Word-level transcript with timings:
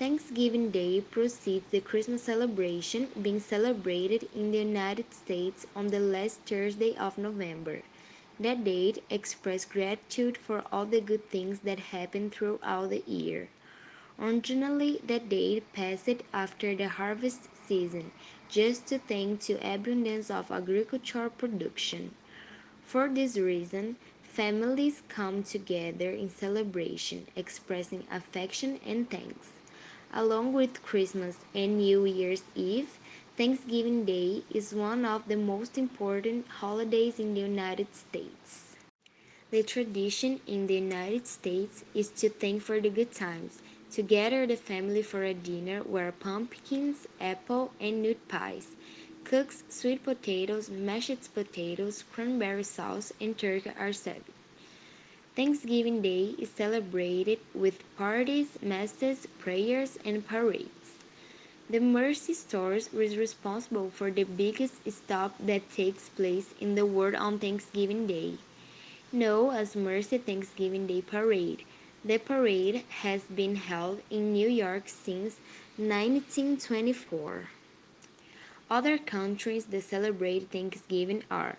Thanksgiving 0.00 0.70
Day 0.70 1.02
precedes 1.02 1.66
the 1.70 1.82
Christmas 1.82 2.22
celebration 2.22 3.08
being 3.20 3.38
celebrated 3.38 4.30
in 4.34 4.50
the 4.50 4.56
United 4.56 5.12
States 5.12 5.66
on 5.76 5.88
the 5.88 6.00
last 6.00 6.40
Thursday 6.46 6.96
of 6.96 7.18
November. 7.18 7.82
That 8.38 8.64
date 8.64 9.04
expresses 9.10 9.66
gratitude 9.66 10.38
for 10.38 10.64
all 10.72 10.86
the 10.86 11.02
good 11.02 11.28
things 11.28 11.58
that 11.64 11.92
happen 11.92 12.30
throughout 12.30 12.88
the 12.88 13.02
year. 13.06 13.50
Originally, 14.18 15.02
that 15.06 15.28
date 15.28 15.70
passed 15.74 16.22
after 16.32 16.74
the 16.74 16.88
harvest 16.88 17.50
season, 17.68 18.10
just 18.48 18.86
to 18.86 18.98
thank 19.00 19.40
to 19.40 19.58
abundance 19.60 20.30
of 20.30 20.50
agricultural 20.50 21.28
production. 21.28 22.14
For 22.86 23.06
this 23.06 23.36
reason, 23.36 23.96
families 24.22 25.02
come 25.08 25.42
together 25.42 26.10
in 26.10 26.30
celebration, 26.30 27.26
expressing 27.36 28.04
affection 28.10 28.80
and 28.86 29.10
thanks. 29.10 29.59
Along 30.12 30.52
with 30.52 30.82
Christmas 30.82 31.36
and 31.54 31.78
New 31.78 32.04
Year's 32.04 32.42
Eve, 32.56 32.98
Thanksgiving 33.36 34.04
Day 34.04 34.42
is 34.50 34.74
one 34.74 35.04
of 35.04 35.28
the 35.28 35.36
most 35.36 35.78
important 35.78 36.48
holidays 36.48 37.20
in 37.20 37.34
the 37.34 37.40
United 37.42 37.94
States. 37.94 38.74
The 39.52 39.62
tradition 39.62 40.40
in 40.48 40.66
the 40.66 40.74
United 40.74 41.28
States 41.28 41.84
is 41.94 42.08
to 42.18 42.28
thank 42.28 42.60
for 42.62 42.80
the 42.80 42.90
good 42.90 43.12
times, 43.12 43.62
to 43.92 44.02
gather 44.02 44.48
the 44.48 44.56
family 44.56 45.02
for 45.02 45.22
a 45.22 45.32
dinner 45.32 45.84
where 45.84 46.10
pumpkins, 46.10 47.06
apple, 47.20 47.72
and 47.80 48.02
nut 48.02 48.26
pies, 48.26 48.74
cooks, 49.22 49.62
sweet 49.68 50.02
potatoes, 50.02 50.68
mashed 50.68 51.32
potatoes, 51.34 52.02
cranberry 52.12 52.64
sauce, 52.64 53.12
and 53.20 53.38
turkey 53.38 53.70
are 53.78 53.92
served. 53.92 54.28
Thanksgiving 55.40 56.02
Day 56.02 56.34
is 56.38 56.50
celebrated 56.50 57.38
with 57.54 57.82
parties, 57.96 58.58
masses, 58.60 59.26
prayers, 59.38 59.96
and 60.04 60.20
parades. 60.26 61.00
The 61.70 61.80
Macy's 61.80 62.40
Store 62.40 62.74
is 62.74 63.16
responsible 63.16 63.88
for 63.88 64.10
the 64.10 64.24
biggest 64.24 64.74
stop 64.92 65.34
that 65.40 65.72
takes 65.72 66.10
place 66.10 66.52
in 66.60 66.74
the 66.74 66.84
world 66.84 67.14
on 67.14 67.38
Thanksgiving 67.38 68.06
Day. 68.06 68.34
Known 69.12 69.54
as 69.54 69.74
Macy's 69.74 70.20
Thanksgiving 70.20 70.86
Day 70.86 71.00
Parade, 71.00 71.64
the 72.04 72.18
parade 72.18 72.84
has 73.00 73.22
been 73.22 73.56
held 73.56 74.02
in 74.10 74.34
New 74.34 74.48
York 74.50 74.90
since 74.90 75.40
1924. 75.78 77.48
Other 78.70 78.98
countries 78.98 79.64
that 79.72 79.84
celebrate 79.84 80.50
Thanksgiving 80.50 81.24
are 81.30 81.56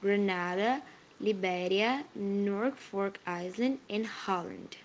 Grenada, 0.00 0.80
Liberia, 1.20 2.04
Norfolk 2.14 3.18
Island, 3.26 3.78
and 3.88 4.06
Holland. 4.06 4.76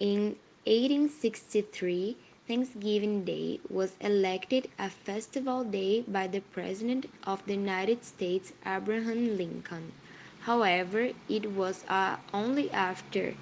In 0.00 0.36
1863, 0.66 2.16
Thanksgiving 2.48 3.24
Day 3.24 3.60
was 3.70 3.92
elected 4.00 4.68
a 4.78 4.90
festival 4.90 5.62
day 5.62 6.00
by 6.02 6.26
the 6.26 6.40
President 6.40 7.06
of 7.24 7.46
the 7.46 7.54
United 7.54 8.04
States, 8.04 8.52
Abraham 8.66 9.36
Lincoln. 9.36 9.92
However, 10.40 11.10
it 11.28 11.52
was 11.52 11.84
uh, 11.88 12.16
only 12.34 12.68
after 12.72 13.34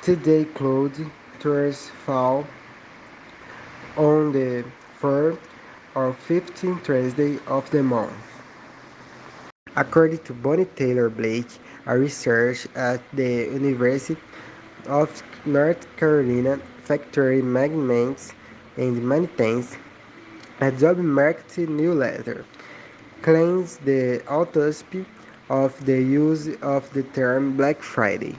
Today, 0.02 0.46
cloud 0.46 0.94
tours 1.40 1.90
fall 2.06 2.46
on 3.98 4.32
the 4.32 4.64
fourth 5.00 5.40
or 5.96 6.14
fifteenth 6.14 6.86
Thursday 6.86 7.40
of 7.48 7.70
the 7.72 7.82
month. 7.82 8.14
According 9.76 10.20
to 10.20 10.34
Bonnie 10.34 10.66
Taylor 10.66 11.10
Blake, 11.10 11.50
a 11.88 11.98
researcher 11.98 12.70
at 12.76 13.02
the 13.12 13.50
University 13.52 14.22
of 14.86 15.24
North 15.46 15.88
Carolina 15.98 16.60
factory 16.86 17.42
maintenance 17.42 18.34
and 18.78 19.04
maintains 19.08 19.76
a 20.62 20.72
job 20.72 20.98
market 20.98 21.68
newsletter 21.68 22.46
claims 23.22 23.78
the 23.80 24.24
autopsy 24.28 25.06
of 25.50 25.74
the 25.86 26.02
use 26.02 26.48
of 26.62 26.92
the 26.94 27.04
term 27.04 27.58
Black 27.58 27.82
Friday. 27.82 28.36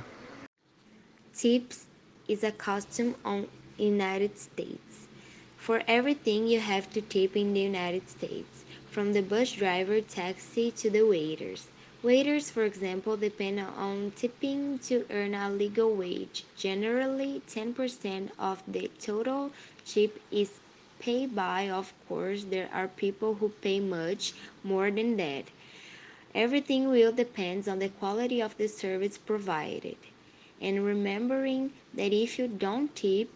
Tips 1.35 1.87
is 2.29 2.43
a 2.45 2.53
custom 2.53 3.15
on 3.25 3.49
United 3.77 4.39
States. 4.39 5.09
For 5.57 5.83
everything 5.89 6.47
you 6.47 6.61
have 6.61 6.91
to 6.93 7.01
tip 7.01 7.37
in 7.37 7.53
the 7.53 7.61
United 7.61 8.09
States, 8.09 8.65
from 8.89 9.13
the 9.13 9.23
bus 9.23 9.53
driver, 9.53 10.01
taxi 10.01 10.71
to 10.71 10.89
the 10.89 11.03
waiters. 11.03 11.69
Waiters, 12.07 12.51
for 12.51 12.63
example, 12.63 13.17
depend 13.17 13.59
on 13.59 14.13
tipping 14.15 14.79
to 14.87 15.05
earn 15.11 15.35
a 15.35 15.51
legal 15.51 15.93
wage. 15.93 16.45
Generally, 16.57 17.43
10% 17.49 18.31
of 18.39 18.63
the 18.69 18.89
total 19.01 19.51
tip 19.85 20.23
is 20.31 20.53
paid 21.01 21.35
by. 21.35 21.69
Of 21.69 21.93
course, 22.09 22.45
there 22.45 22.69
are 22.73 22.87
people 22.87 23.35
who 23.35 23.49
pay 23.49 23.81
much 23.81 24.35
more 24.63 24.89
than 24.89 25.17
that. 25.17 25.47
Everything 26.33 26.87
will 26.91 27.11
depend 27.11 27.67
on 27.67 27.81
the 27.81 27.89
quality 27.89 28.41
of 28.41 28.57
the 28.57 28.69
service 28.69 29.19
provided. 29.19 29.99
And 30.63 30.85
remembering 30.85 31.73
that 31.95 32.13
if 32.13 32.39
you 32.39 32.47
don't 32.47 32.95
tip, 32.95 33.35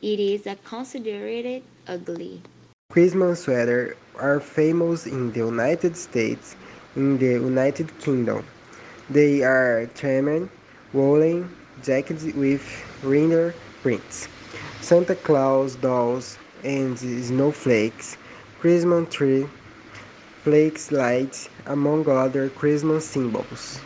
it 0.00 0.20
is 0.20 0.46
considered 0.62 1.64
ugly. 1.88 2.42
Christmas 2.92 3.42
sweaters 3.42 3.96
are 4.14 4.38
famous 4.38 5.04
in 5.04 5.32
the 5.32 5.40
United 5.40 5.96
States 5.96 6.54
in 6.96 7.18
the 7.18 7.34
United 7.34 7.98
Kingdom. 7.98 8.44
They 9.10 9.42
are 9.42 9.86
trimmed, 9.94 10.48
woolen 10.92 11.54
jackets 11.82 12.24
with 12.34 12.64
reindeer 13.02 13.54
prints, 13.82 14.28
Santa 14.80 15.14
Claus 15.14 15.76
dolls, 15.76 16.38
and 16.62 16.98
snowflakes, 16.98 18.16
Christmas 18.60 19.12
tree, 19.14 19.46
flakes 20.42 20.90
lights, 20.90 21.48
among 21.66 22.08
other 22.08 22.48
Christmas 22.48 23.06
symbols. 23.06 23.80